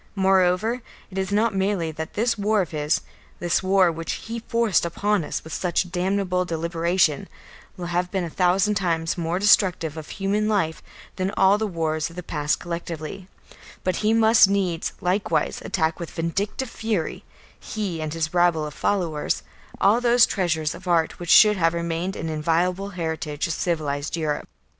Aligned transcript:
Moreover 0.15 0.81
it 1.11 1.19
is 1.19 1.31
not 1.31 1.53
merely 1.53 1.91
that 1.91 2.15
this 2.15 2.35
war 2.35 2.61
of 2.63 2.71
his, 2.71 3.01
this 3.37 3.61
war 3.61 3.91
which 3.91 4.13
he 4.13 4.39
forced 4.39 4.83
upon 4.83 5.23
us 5.23 5.43
with 5.43 5.53
such 5.53 5.91
damnable 5.91 6.43
deliberation, 6.43 7.29
will 7.77 7.85
have 7.85 8.09
been 8.09 8.23
a 8.23 8.29
thousand 8.31 8.73
times 8.73 9.15
more 9.15 9.37
destructive 9.37 9.97
of 9.97 10.09
human 10.09 10.49
life 10.49 10.81
than 11.17 11.29
all 11.37 11.59
the 11.59 11.67
wars 11.67 12.09
of 12.09 12.15
the 12.15 12.23
past 12.23 12.59
collectively, 12.59 13.27
but 13.83 13.97
he 13.97 14.11
must 14.11 14.49
needs 14.49 14.93
likewise 15.01 15.61
attack 15.63 15.99
with 15.99 16.09
vindictive 16.09 16.71
fury, 16.71 17.23
he 17.59 18.01
and 18.01 18.15
his 18.15 18.33
rabble 18.33 18.65
of 18.65 18.73
followers, 18.73 19.43
all 19.79 20.01
those 20.01 20.25
treasures 20.25 20.73
of 20.73 20.87
art 20.87 21.19
which 21.19 21.29
should 21.29 21.57
have 21.57 21.75
remained 21.75 22.15
an 22.15 22.27
inviolable 22.27 22.89
heritage 22.89 23.45
of 23.45 23.53
civilised 23.53 24.17
Europe. 24.17 24.47